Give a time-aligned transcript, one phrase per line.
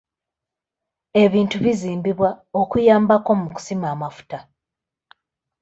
[1.23, 2.29] Ebintu bizimbibwa
[2.61, 4.37] okuyambako mu kusima amafuta.